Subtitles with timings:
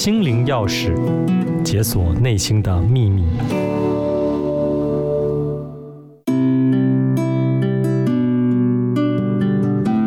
[0.00, 0.94] 心灵钥匙，
[1.62, 3.22] 解锁内心的秘密。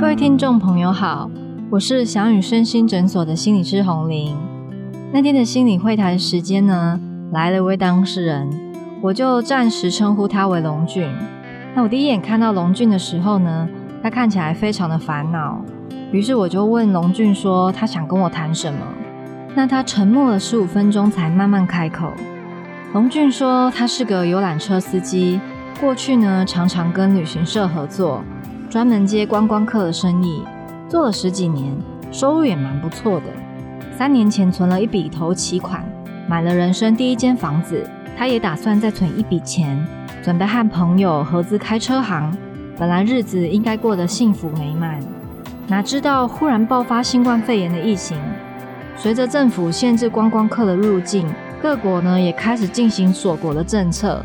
[0.01, 1.29] 各位听众朋友好，
[1.69, 4.35] 我是翔宇身心诊所的心理师洪玲。
[5.11, 6.99] 那天的心理会谈时间呢，
[7.31, 8.49] 来了一位当事人，
[8.99, 11.07] 我就暂时称呼他为龙俊。
[11.75, 13.69] 那我第一眼看到龙俊的时候呢，
[14.01, 15.63] 他看起来非常的烦恼，
[16.11, 18.79] 于是我就问龙俊说：“他想跟我谈什么？”
[19.55, 22.11] 那他沉默了十五分钟，才慢慢开口。
[22.93, 25.39] 龙俊说：“他是个游览车司机，
[25.79, 28.23] 过去呢常常跟旅行社合作，
[28.69, 30.43] 专门接观光客的生意，
[30.87, 31.75] 做了十几年，
[32.11, 33.25] 收入也蛮不错的。
[33.97, 35.83] 三年前存了一笔头期款，
[36.27, 37.87] 买了人生第一间房子。
[38.15, 39.77] 他也打算再存一笔钱。”
[40.23, 42.33] 准备和朋友合资开车行，
[42.77, 44.97] 本来日子应该过得幸福美满，
[45.67, 48.17] 哪知道忽然爆发新冠肺炎的疫情，
[48.95, 51.27] 随着政府限制观光客的入境，
[51.61, 54.23] 各国呢也开始进行锁国的政策，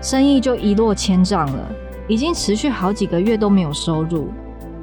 [0.00, 1.66] 生意就一落千丈了，
[2.06, 4.28] 已经持续好几个月都没有收入，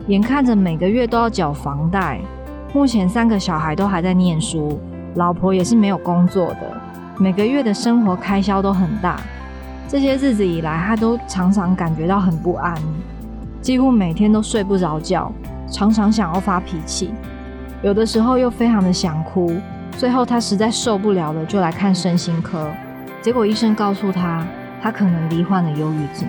[0.07, 2.19] 眼看着每个月都要缴房贷，
[2.73, 4.79] 目前三个小孩都还在念书，
[5.15, 6.81] 老婆也是没有工作的，
[7.17, 9.19] 每个月的生活开销都很大。
[9.87, 12.75] 这些日子以来，他都常常感觉到很不安，
[13.61, 15.31] 几乎每天都睡不着觉，
[15.71, 17.11] 常常想要发脾气，
[17.83, 19.51] 有的时候又非常的想哭。
[19.91, 22.69] 最后他实在受不了了，就来看身心科。
[23.21, 24.45] 结果医生告诉他，
[24.81, 26.27] 他可能罹患了忧郁症。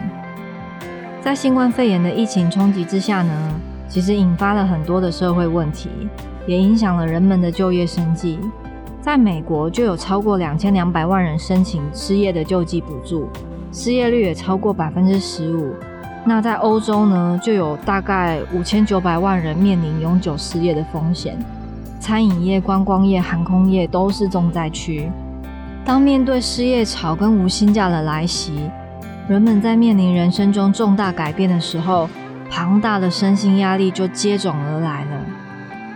[1.21, 5.91] 在新冠肺炎的疫情冲击之下呢，其实引发了很多的社会问题，
[6.47, 8.39] 也影响了人们的就业生计。
[9.01, 13.29] 在美国，就有超过两千两百万人申请失业的救济补助。
[13.71, 15.75] 失业率也超过百分之十五。
[16.29, 21.39] 那在欧洲呢，就有大概五千九百万人面临永久失业的风险。
[21.99, 25.11] 餐饮业、观光业、航空业都是重灾区。
[25.87, 28.71] 当面对失业潮跟无薪假的来袭，
[29.27, 32.07] 人们在面临人生中重大改变的时候，
[32.51, 35.23] 庞大的身心压力就接踵而来了。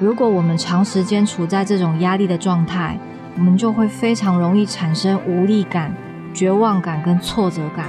[0.00, 2.98] 如果我们长时间处在这种压力的状态，
[3.36, 5.92] 我们就会非常容易产生无力感。
[6.34, 7.84] 绝望感跟挫折感，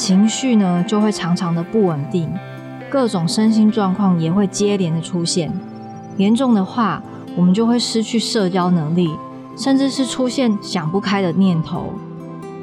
[0.00, 2.32] 情绪呢就会常常的不稳定，
[2.88, 5.52] 各种身心状况也会接连的出现。
[6.16, 7.02] 严重的话，
[7.36, 9.10] 我们就会失去社交能力，
[9.58, 11.92] 甚至是出现想不开的念头。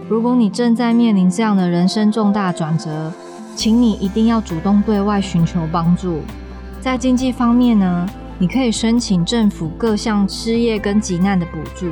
[0.10, 3.14] 如果你正在面临这样的人生重大转折，
[3.56, 6.22] 请你一定要主动对外寻求帮助。
[6.82, 8.10] 在经济方面呢，
[8.40, 11.92] 你可以申请政府各项失业跟急难的补助。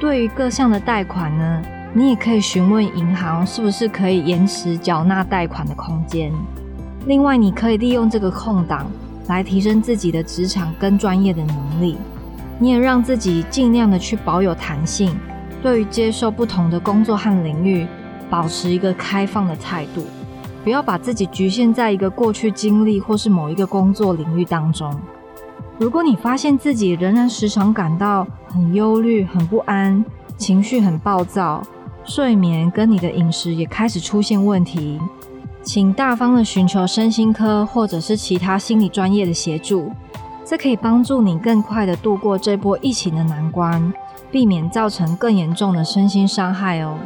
[0.00, 1.62] 对于各项的贷款呢，
[1.94, 6.32] 你也可以询问银行是不是可以延迟缴纳贷款的空间。
[7.06, 8.90] 另外，你可以利用这个空档
[9.28, 11.96] 来提升自己的职场跟专业的能力。
[12.58, 15.14] 你也让自己尽量的去保有弹性，
[15.62, 17.86] 对于接受不同的工作和领域，
[18.28, 20.04] 保持一个开放的态度，
[20.64, 24.94] 不要把自己局限在一个过去经历或是某一个工作领域当中。
[25.78, 30.02] 如果你发现自己仍然时常感到很忧虑、很不安，
[30.38, 31.62] 情绪很暴躁，
[32.06, 34.98] 睡眠跟你的饮食也开始出现问题，
[35.62, 39.90] 请大方的寻求身心科或者是其他心理专业的协助，
[40.44, 43.92] 这可以帮助你更快的度过这波疫情的难关，
[44.30, 46.96] 避免造成更严重的身心伤害哦。